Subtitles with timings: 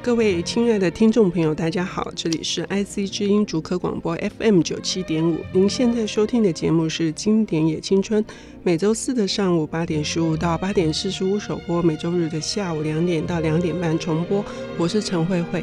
[0.00, 5.38] 各位亲爱的听众朋友，大家好，这里是 IC 之音竹科广播 FM 九七点五。
[5.52, 8.22] 您现在收听的节目是《经典也青春》，
[8.62, 14.42] 每周四的上午八点十五到八点四十五首播，每周日的下午两点到两点半重播。
[14.78, 15.62] 我是陈慧慧。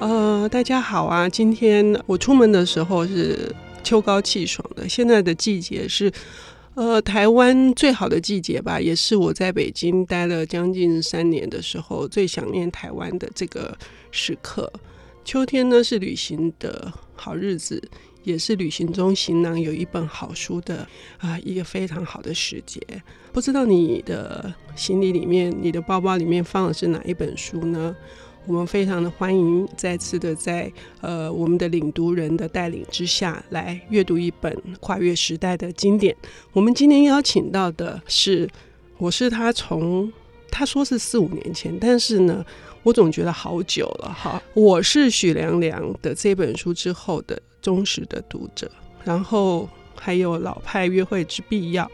[0.00, 1.28] 呃，大家好啊！
[1.28, 3.54] 今天我出门的时候是
[3.84, 6.10] 秋高气爽的，现在的季节是。
[6.78, 13.76] 呃，台湾最好的季节吧，也是我在北京待了将近三年的时候最想念台湾的这个
[14.12, 14.72] 时刻。
[15.24, 17.82] 秋天呢是旅行的好日子，
[18.22, 20.86] 也是旅行中行囊有一本好书的
[21.18, 22.80] 啊、一个非常好的时节。
[23.32, 27.96] 不知道你的行李里面、你的包包里面放的是哪一本书呢？
[28.48, 36.16] 我们非常的欢迎再次的在呃我们的领读人的带领之下来阅读一本跨越时代的经典。
[36.54, 38.48] 我们今天邀请到的是，
[38.96, 40.10] 我是他从
[40.50, 42.42] 他说是四五年前，但是呢，
[42.82, 44.42] 我总觉得好久了哈。
[44.54, 48.70] 我是许良良的这本书之后的忠实的读者，
[49.04, 51.88] 然后还有老派约会之必要。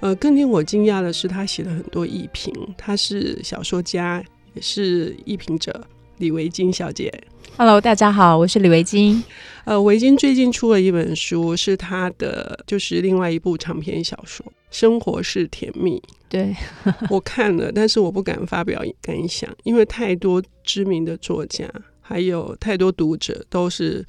[0.00, 4.24] 呃，更令我惊讶的是，他写了很多艺评，他是小说家。
[4.54, 5.84] 也是艺评者
[6.18, 7.12] 李维京小姐
[7.56, 9.22] ，Hello，大家好，我是李维京。
[9.64, 15.98] 呃，维京最近出了一本书，是他的就是另外一部长篇小说《生活是甜蜜》。
[16.28, 16.54] 对，
[17.08, 21.66] 我看了，但是我不敢发表感想，因为太多知名的作家，
[22.02, 24.04] 还有太多读者都是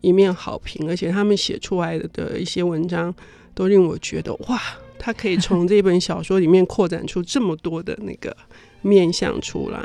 [0.00, 3.12] 一面好评，而且他们写出来的一些文章
[3.52, 4.60] 都令我觉得哇，
[4.96, 8.36] 他可以从这本小说里面扩展出这么多的那个。
[8.82, 9.84] 面相出来，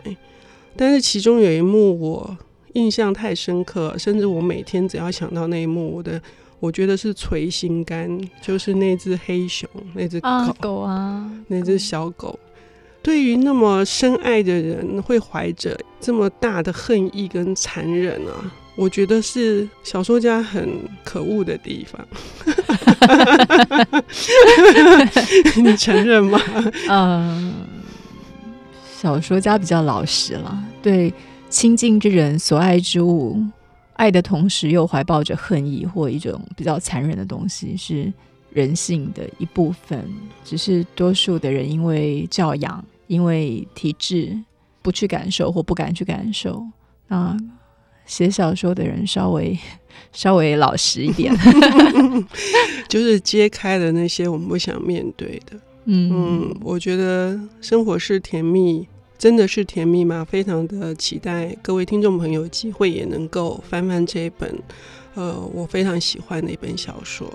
[0.76, 2.38] 但是其中有一幕我
[2.74, 6.22] 印象太深刻，甚至我每天只要想到那一幕，我的
[6.60, 12.40] 我觉得是捶心肝，就是那只黑熊，那只狗啊，狗啊，那只小狗，
[13.02, 22.08] 对于那么深爱的人，会怀着这么大的恨意跟残忍啊，我觉得是小说家很可恶的地方。
[25.62, 26.40] 你承认吗？
[26.90, 27.54] 嗯。
[29.04, 31.14] 小说家比较老实了，对
[31.50, 33.38] 亲近之人所爱之物，
[33.98, 38.14] 爱的同时又怀抱着恨意或一种比较残忍的东西，是
[38.54, 40.10] 人性的一部分。
[40.46, 44.40] 只是多数的人因为教养、因为体制，
[44.82, 46.66] 不去感受或不敢去感受。
[47.10, 47.36] 那
[48.06, 49.60] 写小说的人稍微
[50.14, 51.36] 稍微老实一点
[52.88, 55.60] 就是揭开了那些我们不想面对的。
[55.88, 58.88] 嗯嗯，我觉得生活是甜蜜。
[59.18, 60.26] 真的是甜蜜吗？
[60.30, 64.54] 非常的期待各位听众朋友有机会也能够翻翻这一本，
[65.16, 67.32] 呃，我非常喜欢的一本小说。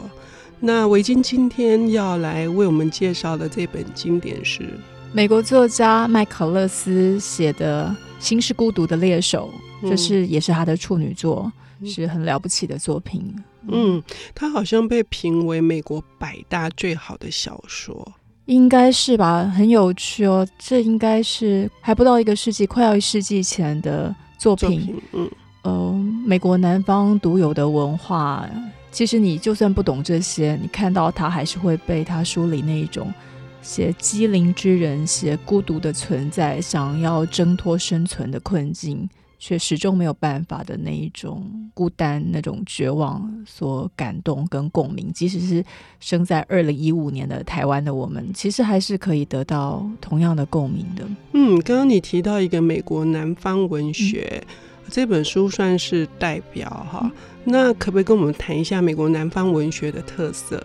[0.60, 4.68] 那维京今天要来为我们介绍的这本经典是
[5.12, 9.50] 美国作家麦考勒斯写的《心是孤独的猎手》，
[9.88, 11.50] 这是也是他的处女作，
[11.80, 13.34] 嗯、是很了不起的作品。
[13.68, 14.02] 嗯，
[14.34, 18.12] 他好像被评为美国百大最好的小说。
[18.48, 20.46] 应该是吧，很有趣哦。
[20.58, 24.98] 这应该是还不到一个世纪，快要一世纪前的作品。
[25.12, 25.30] 嗯，
[25.62, 25.92] 呃，
[26.24, 28.48] 美国南方独有的文化，
[28.90, 33.12] 其实你就算不懂这些，你看到它还是会被它书里那一种
[33.60, 39.06] 写机灵之人、写孤独的存在、想要挣脱生存的困境。
[39.38, 45.64] 却始终没有办法的那一种孤单、那种绝望所感动跟共鸣，即使是
[46.00, 51.04] 生在二零一五年的台湾的我们，其实还是可以得到同样的共鸣的。
[51.34, 57.12] 嗯，刚刚你提到一个美国南方文学、嗯、这本书算是代表哈，嗯、
[57.44, 60.60] 那可不可以跟我们谈一下美国南方文学的特色？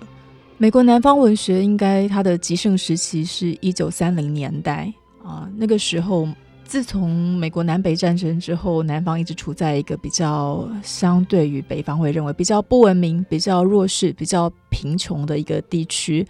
[0.57, 4.91] 美国南方文学应该它的极盛时期是一九三零年代
[5.23, 6.27] 啊，那个时候。
[6.65, 16.25] 自从美国南北战争之后，南方一直处在一个比较相对于北方会认为比较不文明、比较弱势、比较贫穷的一个地区。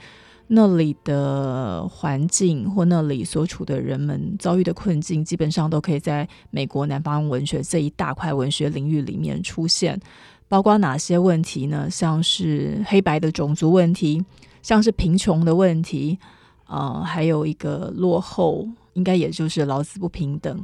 [0.48, 9.98] 那里的环境或那里所处的人们遭遇的困境，基本上都可以在美国南方文学这一大块文学领域里面出现。
[10.50, 11.90] 包括哪些问题呢？
[11.90, 14.24] 像是黑白的种族问题，
[14.62, 16.20] 像是贫穷的问题，
[16.68, 18.68] 呃，还有一个落后。
[18.94, 20.64] 应该也就是劳资不平等、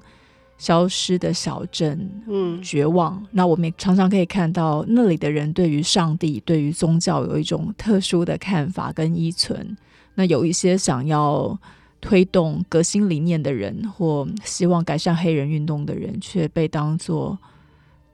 [0.58, 3.26] 消失的小镇、嗯，绝望。
[3.32, 9.76] 那我们也常常可以看到，那里的人对于上帝、对于宗教有一种特殊的看法跟依存。
[10.16, 11.58] 那有一些想要
[12.02, 17.38] 推动革新理念的人，或希望改善黑人运动的人，却被当作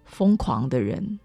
[0.05, 1.19] 疯狂的人，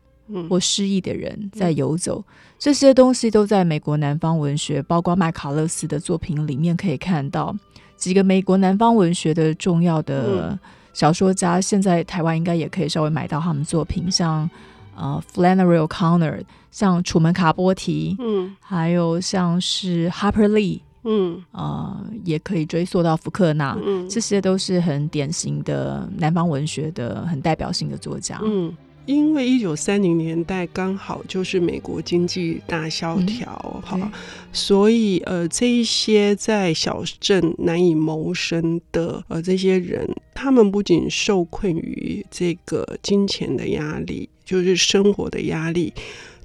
[0.49, 2.25] 或失意的人在游走。
[2.27, 7.55] 嗯，这些东西都在美国南方文学，包括麦卡勒斯的作品里面可以看到。
[8.01, 10.59] 几个美国南方文学的重要的
[10.93, 14.49] 小说家，现在台湾应该也可以稍微买到他们作品，像
[14.97, 28.75] 呃 Flannery O'Connor，像楚门卡波提，嗯，还有像是 Harper Lee，嗯，呃，也可以追溯到福克纳，嗯，这些都是很典型的南方文学的很代表性的作家，嗯。
[29.11, 34.09] 因为一九三零年代刚好就是美国经济大萧条，哈、嗯，
[34.53, 45.93] 所以呃，这一些在小镇难以谋生的呃这些人，他们不仅受困于这个金钱的压力，就是生活的压力，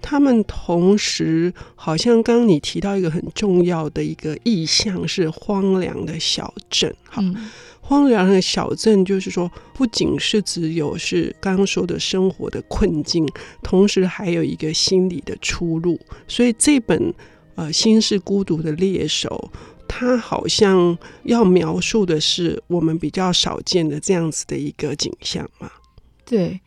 [0.07, 7.24] 他们同时好像刚刚你提到一个很重要的一个意象是荒凉的小镇，哈。
[7.24, 7.36] 嗯
[7.88, 13.24] 荒凉的小镇，就是说，不仅是只有是刚刚说的生活的困境，
[13.62, 16.00] 同时还有一个心理的出路。
[16.28, 17.13] 所以这本
[17.54, 19.52] 呃《心是孤独的猎手》，
[19.88, 25.69] 它好像要描述的是我们比较少见的这样子的一个景象嘛。
[26.25, 26.50] 对，《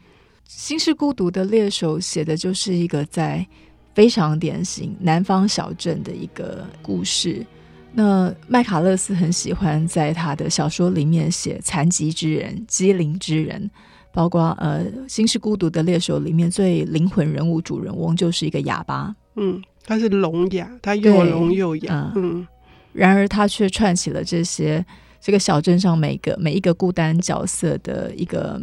[0.48, 3.46] 心是孤独的猎手》写的就是一个在
[3.94, 7.44] 非常典型南方小镇的一个故事。
[7.92, 13.70] 那麦卡勒斯很喜欢在他的小说里面写残疾之人、机灵之人，
[14.10, 22.46] 包括呃《心是孤独的猎手》里面最灵魂人物主人翁就是一个哑巴，嗯，他是聋哑，他又聋又哑，嗯，嗯，
[22.94, 24.84] 然而他却串起了这些
[25.20, 28.58] 这个小镇上每个每一个孤单角色的一个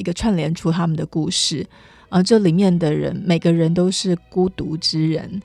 [0.00, 1.64] 一个串联出他们的故事，
[2.08, 5.40] 啊、呃，这里面的人每个人都是孤独之人。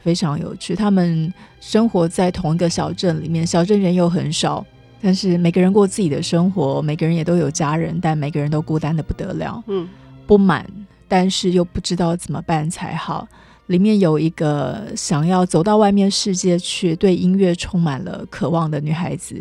[0.00, 4.64] 非常有趣，他们生活在同一个小镇里面，小镇人又很少，
[5.02, 9.86] 但是每个人过自己的生活，每个人也都有家人，但每个人都孤单的不得了，嗯，
[10.26, 10.64] 不满，
[11.08, 13.28] 但是又不知道怎么办才好。
[13.66, 19.34] 里面有一个想要走到外面世界去，对音乐充满了渴望的女孩子，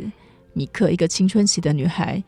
[0.51, 2.21] 米克，一个青春期的女孩，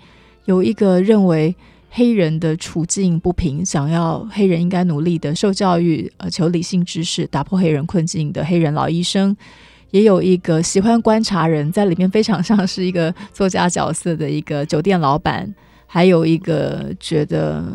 [0.46, 1.54] 有一个认为。
[1.90, 9.36] 黑人的处境不平，想要黑人应该努力的受教育，呃，求理性知识，打破黑人困境的黑人老医生，
[9.92, 15.54] 也有一个喜欢观察人，在里面非常像是一个作家角色的一个酒店老板，
[15.88, 17.66] 还有一个觉得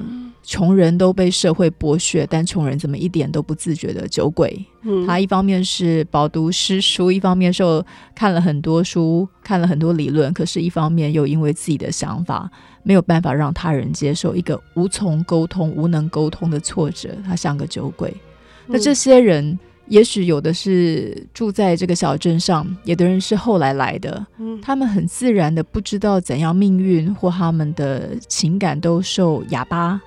[0.45, 4.65] 穷人都被社会剥削，但穷人怎么一点都不自觉的酒鬼。
[4.83, 12.51] 嗯，他一方面是饱读诗书，一方面受看了很多书，看了很多理论，可是一方面又因为自己的想法。
[12.87, 18.15] 没有办法让他人接受一个无从沟通、无能沟通的挫折，他像个酒鬼。
[18.67, 19.59] 那这些人，
[19.89, 24.27] 也许有的是住在这个小镇上，有的人是后来来的。
[24.61, 29.99] 他们很自然的不知道怎样命运或他们的情感都受哑巴、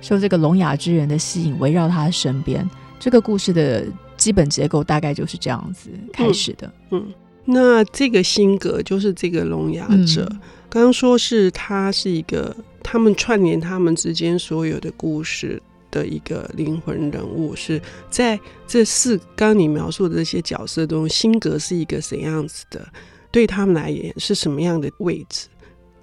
[0.00, 2.68] 受这个聋哑之人的吸引，围绕他身边。
[2.98, 3.86] 这个故事的
[4.16, 6.72] 基本结构大概就是这样子开始的。
[6.90, 7.14] 嗯，嗯，
[7.44, 10.26] 那这个辛格就是这个聋哑者。
[10.30, 15.60] 嗯刚刚说是他是一个，他们串联他们之间所有的故事
[15.90, 18.38] 的一个灵魂人物，是在
[18.68, 22.86] 这四刚你描述的这些角色中，辛格是一个怎样子的？
[23.32, 25.48] 对他们来言是什么样的位置？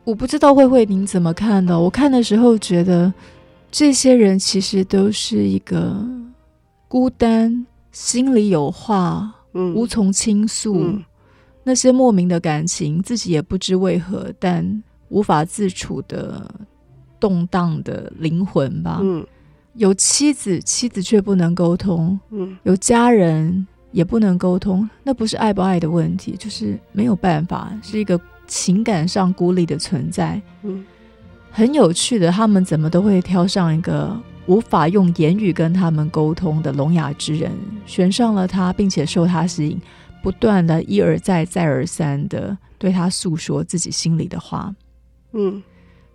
[0.03, 1.79] 我不知道慧慧您怎么看的？
[1.79, 3.13] 我看的时候觉得
[3.71, 6.05] 这些人其实都是一个
[6.87, 10.79] 孤单，心里有话，嗯，无从倾诉。
[10.79, 11.03] 嗯
[11.63, 16.49] 那些莫名的感情，自己也不知为何，但无法自处的
[17.19, 18.99] 动荡的灵魂吧。
[19.01, 19.27] 嗯，
[19.73, 22.17] 有妻子，妻子却不能沟通。
[22.29, 30.41] 嗯，有家人也不能沟通，那不是爱不爱的问题，就是没有办法，是一个情感上孤立的存在。
[30.63, 30.85] 嗯，
[31.51, 37.51] 很有趣的，他们怎么都会挑上一个无法用言语跟他们沟通的聋哑之人，
[37.85, 39.79] 选上了他，并且受他吸引。
[40.23, 44.75] 不断的一而再、再而三的对他诉说自己心里的话，
[45.31, 45.63] 嗯，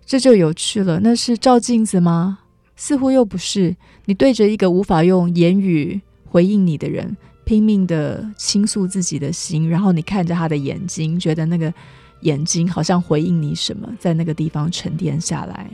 [0.05, 0.99] 这就有趣了。
[1.01, 2.39] 那是照镜子吗？
[2.75, 3.75] 似乎又不是。
[4.05, 11.73] 你对着一个无法用言语回应你的人，拼命的倾诉自己的心，然后你看着他的眼睛，觉得那个
[12.23, 15.69] 眼睛好像回应你什么，在那个地方沉淀下来。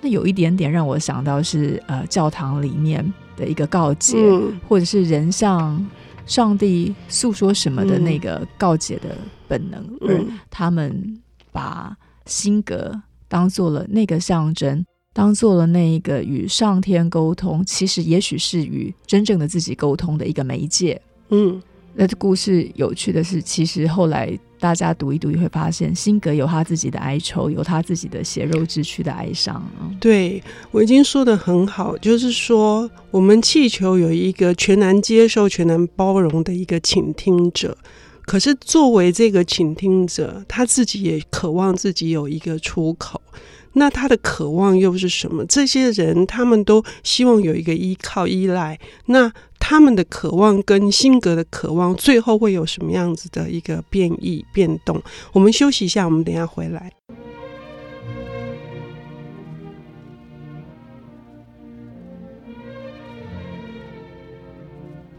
[0.00, 5.84] 那有一点点让我想到是呃，教堂里面的一个告解，嗯、或者是人像。
[6.26, 9.16] 上帝诉说什么的那个告解的
[9.48, 11.18] 本能，嗯、而他们
[11.50, 21.00] 把辛格当做了那个象征，当做了那一个与上天沟通，其实也许是与真正的自己沟通的一个媒介。
[21.30, 21.58] 嗯。
[21.94, 29.62] 那这故事有趣的是，其实后来大家读一读，也会发现，辛格有他自己的哀愁，有他自己的血肉之躯的哀伤。
[30.00, 37.76] 对，我已经说得很好，就是说，我们气球有一个全然接受、全然包容的一个倾听者，
[38.26, 43.20] 可是作为这个倾听者，他自己也渴望自己有一个出口。
[43.74, 45.44] 那他的渴望又是什么？
[45.44, 48.76] 这些人他们都希望有一个依靠、依赖。
[49.06, 55.02] 那他们的渴望跟性格的渴望，最后会有什么样子的一个变异、变动？
[55.32, 56.92] 我们休息一下，我们等下回来。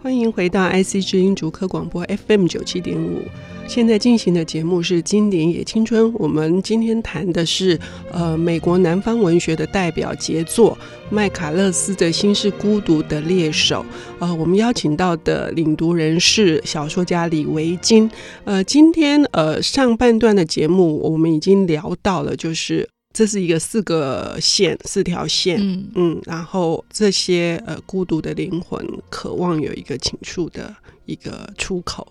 [0.10, 3.22] 欢迎回到 IC 之音竹科广播 FM 九七点五。
[3.68, 7.80] 现在进行的节目是《经典也青春》，我们今天谈的是
[8.12, 10.75] 呃美国南方文学的代表杰作
[11.12, 13.86] 麦卡勒斯的《心是孤独的猎手》。
[14.18, 18.10] 呃，我们邀请到的领读人是小说家李维金。
[18.46, 22.89] 呃，今天呃上半段的节目我们已经聊到了，就是。
[23.12, 25.89] 这是一个四个线，四条线，嗯。
[25.96, 30.74] 嗯，然后这些呃孤独的灵魂渴望有一个倾诉的
[31.06, 32.08] 一个出口，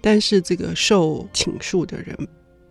[0.00, 2.16] 但是这个受倾诉的人，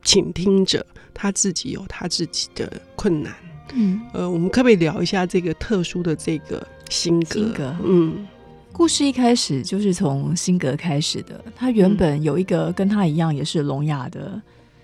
[0.03, 3.33] 倾听者他自己有他自己的困难，
[3.73, 4.01] 嗯。
[4.13, 7.33] 呃，我们可不可以聊一下这个特殊的这个辛格？
[7.33, 8.27] 辛格，嗯，
[8.73, 14.39] 故事一开始就是从辛格开始的，他原本有一个跟他一样也是聋哑的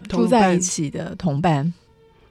[0.07, 1.71] 住在一起的同伴。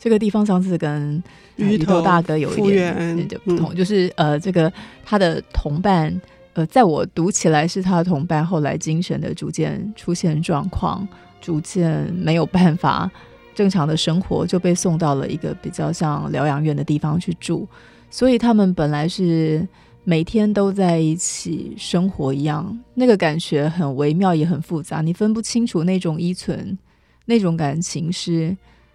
[0.05, 1.23] 这个地方上次跟
[1.57, 4.71] 鱼头大哥有一点不同，就是呃，这个
[5.03, 6.21] 他的同伴，
[6.53, 11.09] 呃，在我读起来是他的同伴，后来精神的逐渐出现状况，
[11.41, 13.11] 逐渐没有办法
[13.55, 17.67] 正常的生活，就被送到了一个比较像疗养院的地方去住。
[18.11, 19.67] 所以他们本来是
[20.05, 26.77] 每天都在一起生活一样，那个感觉很微妙也很复杂，你分不清楚那种依存，
[27.25, 28.55] 那种感情是。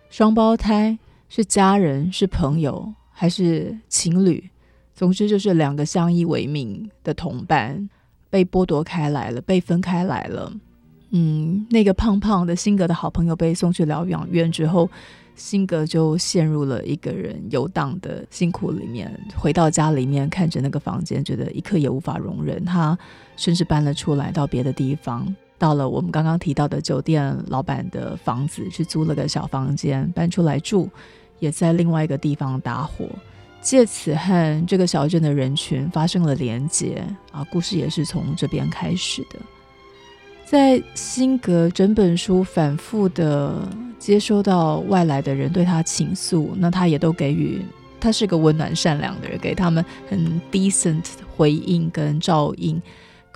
[0.10, 0.98] 双胞胎
[1.30, 4.44] 是家人，是朋友，还是情侣？
[4.96, 7.90] 总之就是两个相依为命的同伴
[8.30, 10.52] 被剥夺开来了，被分开来了。
[11.12, 14.90] 嗯，那个胖胖的辛格的好朋友被送去疗养院之后，
[15.36, 19.12] 辛格就陷入了一个人游荡的辛苦里面。
[19.36, 22.66] 回到家里面，看着那个房间，觉得一刻也无法容忍。
[22.66, 22.98] 他
[23.38, 25.34] 甚至搬了出来，到别的地方。
[25.60, 30.90] 到了我们刚刚提到的酒店老板的房子，去租了个小房间，搬出来住，
[31.40, 33.06] 也在另外一个地方打火，
[33.62, 37.46] 借此和这个小镇的人群发生了连接啊。
[37.52, 39.38] 故事也是从这边开始的。
[40.46, 43.68] 在辛格整本书反复的
[44.00, 47.62] 接收到外来的人对他倾诉，那他也都给予，
[48.00, 51.04] 他是个温暖善良的人，给他们很 decent
[51.36, 52.82] 回应跟照应。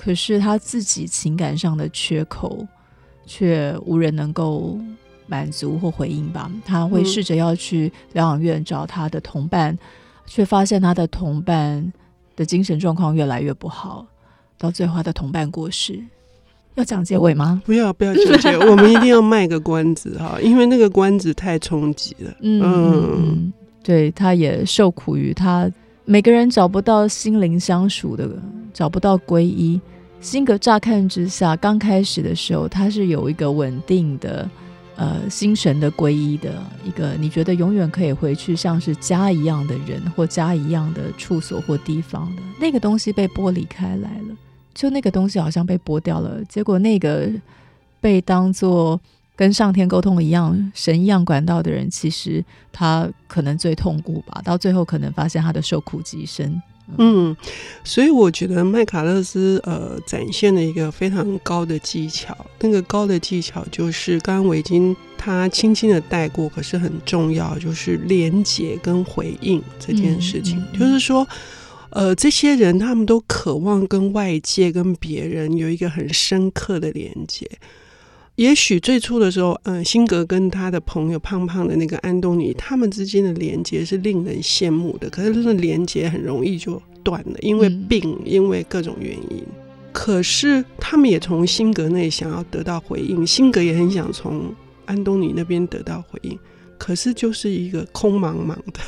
[0.04, 2.68] 可是他自己情感上的缺口，
[3.26, 4.78] 却无人能够
[5.28, 6.52] 满足或回应吧？
[6.66, 9.78] 他会试着要去疗养院找他的同伴，
[10.26, 11.94] 却发现他的同伴
[12.36, 14.06] 的精神状况越来越不好，
[14.58, 16.04] 到最后他的同伴过世。
[16.76, 17.62] 要讲结尾吗？
[17.66, 22.34] 不要，不要讲结尾， 我们一定要卖个关子哈，因为那个关子太冲击了。
[22.42, 25.72] 嗯，嗯，对，他也受苦于他。
[26.04, 28.28] 每个人找不到心灵相属的，
[28.74, 29.80] 找不到皈依。
[30.24, 34.50] 辛格乍看之下，刚开始的时候，他是有一个稳定的，
[34.96, 44.36] 呃，心神的皈依的一个，你觉得永远可以回去，像是家一样的人或家一样的处所或地方的那个东西被剥离开来了，
[44.74, 47.30] 就那个东西好像被剥掉了，结果那个
[48.00, 49.00] 被当做。
[49.36, 54.40] 跟上天沟通一样，神一样管道的人，其实他可能最痛苦吧。
[54.46, 56.62] 到最后，可能发现他的受苦极深。
[56.98, 57.36] 嗯，
[57.84, 62.36] 所以我觉得麦卡勒斯呃展现了一个非常高的技巧。
[62.60, 70.60] 那个高的技巧就是刚刚维菁他轻轻的带过，可是很重要，就是连接跟回应这件事情。
[70.60, 71.28] 嗯嗯、就是说，
[71.90, 77.50] 呃，这些人他们都渴望跟外界、跟别人有一个很深刻的连接。
[78.36, 85.08] 也许最初的时候，嗯、呃，辛格跟他的朋友胖胖的那个安东尼，他们之间的连接是令人羡慕的。
[85.10, 89.44] 可是，那个连接很容易就断了，因为病，嗯、因为各种原因。
[89.92, 94.52] 可是，他们也从辛格那里想要得到回应，辛格也很想从
[94.86, 96.38] 安东尼那边得到回应。
[96.80, 98.80] 可是，就是一个空茫茫的。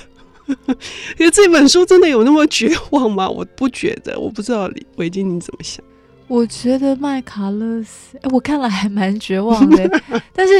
[1.19, 3.29] 因为这本书真的有那么绝望吗？
[3.29, 5.85] 我不觉得，我不知道维金你怎么想。
[6.27, 10.01] 我觉得麦卡勒斯，哎我看了还蛮绝望的。
[10.33, 10.53] 但是，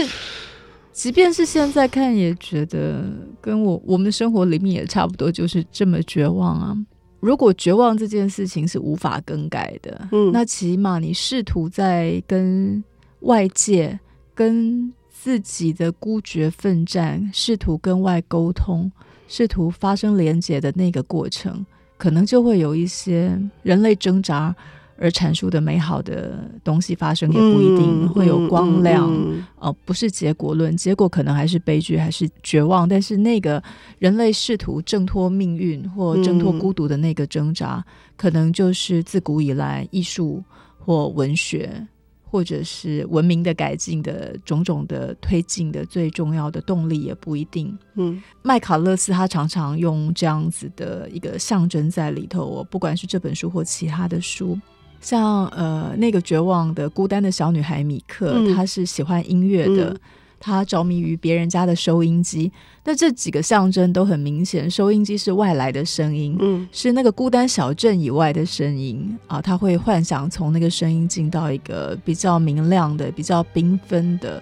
[0.92, 3.04] 即便是现在看，也觉得
[3.42, 6.78] 跟我我们的生活里面也差不多，就是这么绝望啊。
[7.20, 12.84] 如果绝望这件事情是无法更改的，嗯，那起码你试图在跟
[13.22, 14.00] 外界、
[14.36, 18.92] 跟自己的孤绝奋战，试图跟外沟通，
[19.28, 21.66] 试图发生连结的那个过程，
[21.98, 24.56] 可能就会有一些人类挣扎。
[24.98, 32.88] 而阐述的美好的东西发生也不一定、嗯、会有光亮，哦、嗯呃，不是结果论，结果可能还是悲剧，还是绝望。
[32.88, 33.62] 但是那个
[34.00, 40.42] 人类试图挣脱命运或挣脱孤独的那个挣扎，嗯、可能就是自古以来艺术
[40.80, 41.86] 或文学，
[42.24, 47.78] 或者是文明的改进的种种的推进的最重要的动力，也不一定。
[47.96, 54.58] 嗯，麦卡勒斯他常常用这样子的一个象征在里头，我不管是这本书或其他的书。
[55.06, 60.00] 像呃，那个绝望的孤单的小女孩米克，嗯、她是喜欢音乐的，嗯、
[60.40, 62.52] 她着迷于别人家的收音机。
[62.84, 69.40] 那这几个象征都很明显，收音机是外来的声音，嗯，是那个孤单小镇以外的声音啊。
[69.40, 74.42] 她会幻想从那个声音进到一个比较明亮的、比较缤纷的，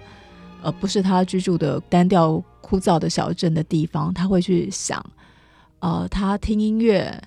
[0.62, 4.14] 呃，不是她居住的单调枯燥的小镇的地方。
[4.14, 5.04] 她会去想，
[5.80, 7.22] 呃，她听音乐。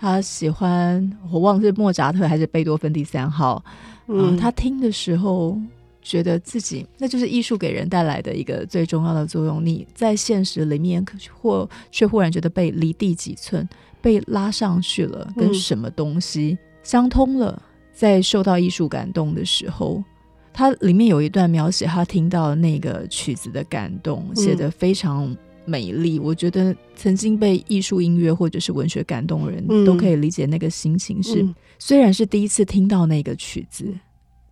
[0.00, 3.62] 他喜欢，我忘了是莫扎特还是贝多芬第三号。
[4.06, 5.58] 嗯，他听的时候
[6.00, 9.62] 觉得自己那就是艺术给人带来的一个最重要的作用。
[9.62, 11.04] 你在现实里面，
[11.38, 13.68] 或却忽然觉得被离地几寸，
[14.00, 17.62] 被拉上去了，跟什么东西相通了。
[17.92, 20.02] 在受到艺术感动的时候，
[20.50, 25.36] 他里面有一段描写他听到那个曲子的感动，写得非常。
[25.70, 31.34] 美丽，我觉得曾经被艺术、音乐或者是文学感动的人、嗯、都可以理解那个心情是。
[31.34, 33.86] 是、嗯、虽然是第一次听到那个曲子，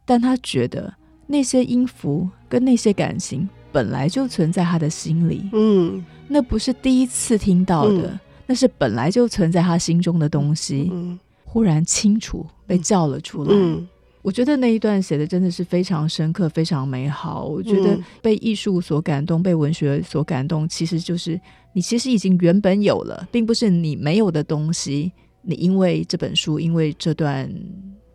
[0.04, 0.94] 但他觉得
[1.26, 5.50] 那些音符跟那些感情本来就存在他的心里。
[5.52, 13.50] 嗯，那不是第一次听到的，嗯、那是本来就存在他心中的东西，嗯、忽然清楚被叫了出来。
[14.28, 17.46] 我觉得那一段写的真的是非常深刻，非常美好。
[17.46, 21.40] 我觉得被艺术所感动，被文学所感动，其实就是
[21.72, 25.10] 你其实已经原本有了，并不是你没有的东西。
[25.40, 27.50] 你因为这本书，因为这段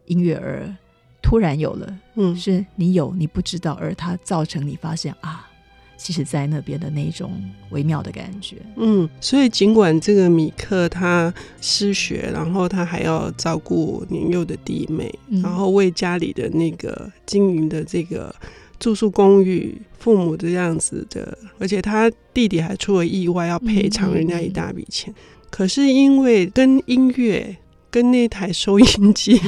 [0.05, 0.72] 音乐而
[1.20, 5.50] 突然有了，嗯，是你有你不知道，而它造成你发现啊。
[5.96, 7.32] 其实，在那边的那种
[7.70, 18.36] 微妙的感觉，嗯，所以尽管这个米克他失学，然后他还要照顾年幼的弟妹，嗯、然后为家里的那个经营的这个
[18.79, 25.14] 住宿公寓父母这样子的，而且他弟弟还出了意外，要赔偿人家一大笔钱。
[25.14, 27.56] 嗯、可是因为跟音乐、
[27.90, 29.40] 跟那台收音机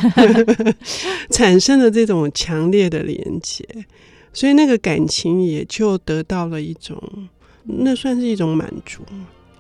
[1.32, 3.66] 产生了这种强烈的连接。
[4.36, 7.02] 所以那个感情也就得到了一种，
[7.64, 9.02] 那算是一种满足，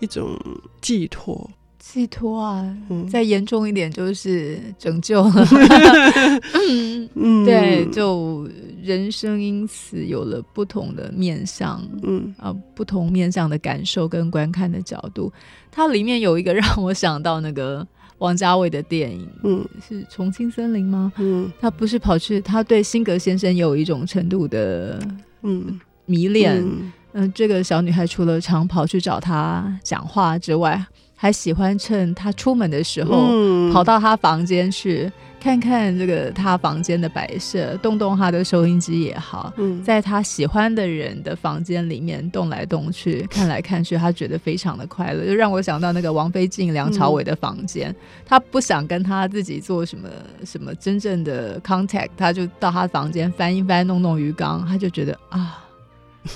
[0.01, 0.37] 一种
[0.81, 1.49] 寄托。
[1.79, 5.47] 寄托啊，嗯、再严重一点就是拯救了。
[7.15, 8.49] 嗯，对，就
[8.83, 15.31] 人生因此有了不同的面向，嗯啊，不同面向的感受跟观看的角度。
[15.71, 17.87] 它里面有一个让我想到那个。
[18.19, 21.11] 王家卫的电影，嗯，是《重庆森林》吗？
[21.17, 24.99] 嗯，他不是跑去，他对辛格先生有一种程度的，
[25.43, 26.57] 嗯，迷恋。
[26.57, 30.85] 嗯，呃，这个小女孩除了常跑去找他讲话之外，
[31.25, 35.11] 还喜欢趁他出门的时候，跑到他房间去。
[35.39, 50.09] 看看这个他房间的摆设，动动他的收音机也好，嗯，在他喜欢的人的房间里面动来动去，看来看去，他觉得非常的快乐，就让我想到那个王菲进梁朝伟的房间，嗯、他不想跟他自己做什么
[50.43, 55.63] 什么真正的 contact，他就到他房间翻一翻，弄弄鱼缸，他就觉得啊，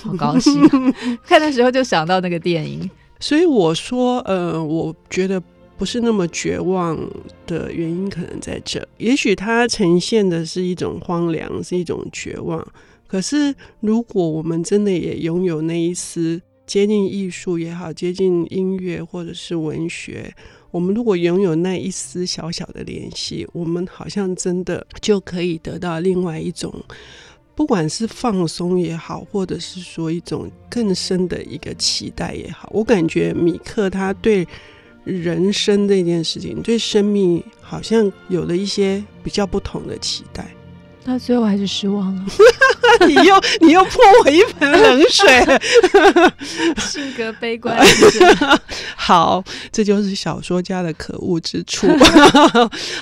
[0.04, 0.62] 好高兴，
[1.26, 2.88] 看的时候就想到那个电影，
[3.20, 5.40] 所以我说，呃，我觉得。
[5.80, 6.94] 不是那么绝望
[7.46, 12.62] 的原因可能在这，也许它呈现的是一种荒凉，是一种绝望。
[13.06, 20.30] 可是，如果我们真的也拥有那一丝接近艺术也好，接近音乐或者是文学，
[20.70, 26.70] 我们如果拥有那一丝小小的联系，我们好像真的就可以得到另外一种，
[27.60, 32.70] 不管是放松也好，或者是说一种更深的一个期待也好。
[32.72, 34.48] 我感觉米克他对。
[35.02, 40.46] 人生这件事情，对生命好像有了一些比较不同的期待，
[41.04, 42.26] 那最后还是失望了。
[43.06, 45.26] 你又你又泼我一盆冷水，
[46.78, 47.76] 性格悲观。
[48.96, 51.88] 好，这就是小说家的可恶之处。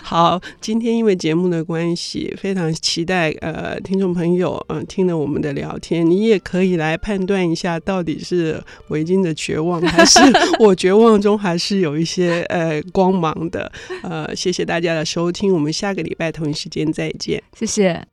[0.03, 10.21] 好，今天因为节目的关系，非常期待呃听众朋友嗯、呃、听了我们的聊天，你也可以来判断一下，到底是围巾的绝望，还是
[10.59, 13.71] 我绝望中还是有一些呃光芒的。
[14.03, 18.07] 呃，谢谢大家的收听，我们下个礼拜同一时间再见，谢谢。